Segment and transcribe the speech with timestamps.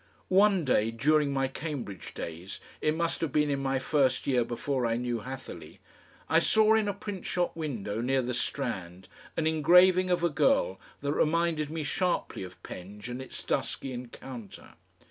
[0.29, 4.87] One day during my Cambridge days it must have been in my first year before
[4.87, 5.77] I knew Hatherleigh
[6.27, 10.79] I saw in a print shop window near the Strand an engraving of a girl
[11.01, 14.73] that reminded me sharply of Penge and its dusky encounter.